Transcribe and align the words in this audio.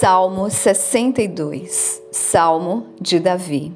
Salmo 0.00 0.48
62 0.48 2.00
Salmo 2.12 2.86
de 3.00 3.18
Davi 3.18 3.72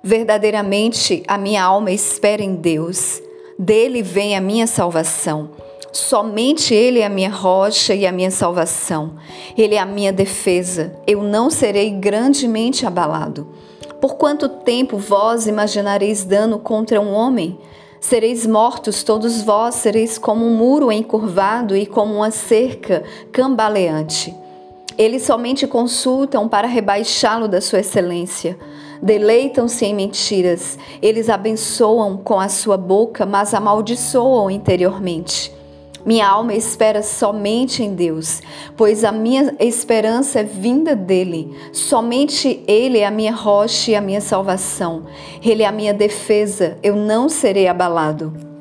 Verdadeiramente 0.00 1.24
a 1.26 1.36
minha 1.36 1.64
alma 1.64 1.90
espera 1.90 2.40
em 2.40 2.54
Deus, 2.54 3.20
dele 3.58 4.00
vem 4.00 4.36
a 4.36 4.40
minha 4.40 4.68
salvação. 4.68 5.50
Somente 5.92 6.72
Ele 6.72 7.00
é 7.00 7.06
a 7.06 7.08
minha 7.08 7.30
rocha 7.30 7.96
e 7.96 8.06
a 8.06 8.12
minha 8.12 8.30
salvação. 8.30 9.14
Ele 9.58 9.74
é 9.74 9.80
a 9.80 9.86
minha 9.86 10.12
defesa. 10.12 10.94
Eu 11.04 11.20
não 11.24 11.50
serei 11.50 11.90
grandemente 11.90 12.86
abalado. 12.86 13.48
Por 14.00 14.14
quanto 14.14 14.48
tempo 14.48 14.98
vós 14.98 15.48
imaginareis 15.48 16.22
dano 16.22 16.60
contra 16.60 17.00
um 17.00 17.12
homem? 17.12 17.58
Sereis 17.98 18.46
mortos 18.46 19.02
todos 19.02 19.42
vós, 19.42 19.74
sereis 19.74 20.16
como 20.16 20.46
um 20.46 20.54
muro 20.54 20.92
encurvado 20.92 21.76
e 21.76 21.86
como 21.86 22.14
uma 22.14 22.30
cerca 22.30 23.02
cambaleante. 23.32 24.43
Eles 24.96 25.22
somente 25.22 25.66
consultam 25.66 26.48
para 26.48 26.68
rebaixá-lo 26.68 27.48
da 27.48 27.60
sua 27.60 27.80
excelência. 27.80 28.56
Deleitam-se 29.02 29.84
em 29.84 29.94
mentiras. 29.94 30.78
Eles 31.02 31.28
abençoam 31.28 32.16
com 32.16 32.38
a 32.38 32.48
sua 32.48 32.76
boca, 32.76 33.26
mas 33.26 33.52
amaldiçoam 33.52 34.50
interiormente. 34.50 35.52
Minha 36.06 36.28
alma 36.28 36.54
espera 36.54 37.02
somente 37.02 37.82
em 37.82 37.94
Deus, 37.94 38.42
pois 38.76 39.04
a 39.04 39.10
minha 39.10 39.54
esperança 39.58 40.40
é 40.40 40.44
vinda 40.44 40.94
dele. 40.94 41.56
Somente 41.72 42.62
Ele 42.68 42.98
é 42.98 43.06
a 43.06 43.10
minha 43.10 43.32
rocha 43.32 43.90
e 43.90 43.94
a 43.94 44.02
minha 44.02 44.20
salvação. 44.20 45.04
Ele 45.42 45.62
é 45.62 45.66
a 45.66 45.72
minha 45.72 45.94
defesa, 45.94 46.76
eu 46.82 46.94
não 46.94 47.28
serei 47.28 47.66
abalado. 47.66 48.53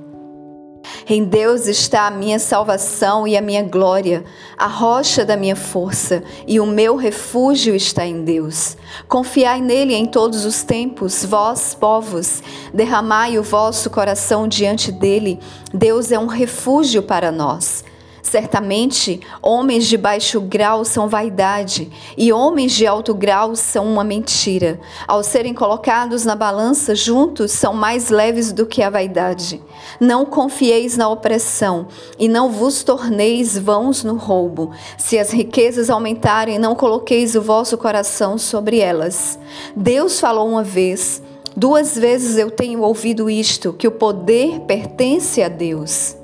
Em 1.07 1.23
Deus 1.23 1.67
está 1.67 2.07
a 2.07 2.11
minha 2.11 2.39
salvação 2.39 3.27
e 3.27 3.35
a 3.35 3.41
minha 3.41 3.63
glória, 3.63 4.23
a 4.57 4.67
rocha 4.67 5.25
da 5.25 5.35
minha 5.35 5.55
força, 5.55 6.23
e 6.47 6.59
o 6.59 6.65
meu 6.65 6.95
refúgio 6.95 7.75
está 7.75 8.05
em 8.05 8.23
Deus. 8.23 8.77
Confiai 9.07 9.61
nele 9.61 9.93
em 9.93 10.05
todos 10.05 10.45
os 10.45 10.63
tempos, 10.63 11.25
vós, 11.25 11.75
povos, 11.75 12.41
derramai 12.73 13.37
o 13.37 13.43
vosso 13.43 13.89
coração 13.89 14.47
diante 14.47 14.91
dele. 14.91 15.39
Deus 15.73 16.11
é 16.11 16.19
um 16.19 16.27
refúgio 16.27 17.03
para 17.03 17.31
nós. 17.31 17.83
Certamente, 18.23 19.19
homens 19.41 19.85
de 19.85 19.97
baixo 19.97 20.39
grau 20.39 20.85
são 20.85 21.09
vaidade 21.09 21.91
e 22.17 22.31
homens 22.31 22.71
de 22.71 22.87
alto 22.87 23.13
grau 23.13 23.53
são 23.53 23.85
uma 23.85 24.03
mentira. 24.03 24.79
Ao 25.05 25.21
serem 25.21 25.53
colocados 25.53 26.23
na 26.23 26.33
balança 26.33 26.95
juntos, 26.95 27.51
são 27.51 27.73
mais 27.73 28.09
leves 28.09 28.53
do 28.53 28.65
que 28.65 28.81
a 28.81 28.89
vaidade. 28.89 29.61
Não 29.99 30.25
confieis 30.25 30.95
na 30.95 31.09
opressão 31.09 31.87
e 32.17 32.29
não 32.29 32.49
vos 32.49 32.81
torneis 32.81 33.57
vãos 33.57 34.05
no 34.05 34.15
roubo. 34.15 34.71
Se 34.97 35.19
as 35.19 35.31
riquezas 35.31 35.89
aumentarem, 35.89 36.57
não 36.57 36.75
coloqueis 36.75 37.35
o 37.35 37.41
vosso 37.41 37.77
coração 37.77 38.37
sobre 38.37 38.79
elas. 38.79 39.37
Deus 39.75 40.21
falou 40.21 40.47
uma 40.47 40.63
vez. 40.63 41.21
Duas 41.57 41.95
vezes 41.95 42.37
eu 42.37 42.49
tenho 42.49 42.81
ouvido 42.81 43.29
isto: 43.29 43.73
que 43.73 43.87
o 43.87 43.91
poder 43.91 44.61
pertence 44.61 45.43
a 45.43 45.49
Deus. 45.49 46.22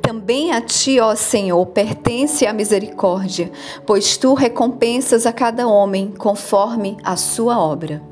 Também 0.00 0.52
a 0.52 0.60
ti, 0.60 1.00
ó 1.00 1.14
Senhor, 1.14 1.64
pertence 1.66 2.46
a 2.46 2.52
misericórdia, 2.52 3.50
pois 3.86 4.16
tu 4.16 4.34
recompensas 4.34 5.26
a 5.26 5.32
cada 5.32 5.66
homem 5.66 6.12
conforme 6.16 6.96
a 7.02 7.16
sua 7.16 7.58
obra. 7.58 8.11